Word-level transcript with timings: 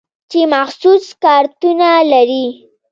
چې 0.31 0.39
مخصوص 0.55 1.05
کارتونه 1.23 1.89
لري. 2.11 2.45